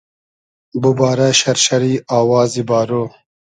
[0.81, 2.91] بوبارۂ شئرشئری آوازی بارۉ